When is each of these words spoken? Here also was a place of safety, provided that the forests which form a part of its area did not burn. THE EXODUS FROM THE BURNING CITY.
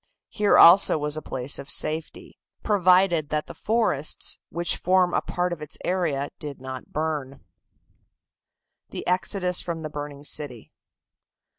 Here 0.29 0.57
also 0.57 0.97
was 0.97 1.15
a 1.15 1.21
place 1.21 1.59
of 1.59 1.69
safety, 1.69 2.39
provided 2.63 3.29
that 3.29 3.45
the 3.45 3.53
forests 3.53 4.39
which 4.49 4.77
form 4.77 5.13
a 5.13 5.21
part 5.21 5.53
of 5.53 5.61
its 5.61 5.77
area 5.85 6.29
did 6.39 6.59
not 6.59 6.91
burn. 6.91 7.41
THE 8.89 9.03
EXODUS 9.05 9.61
FROM 9.61 9.81
THE 9.83 9.91
BURNING 9.91 10.23
CITY. 10.23 10.71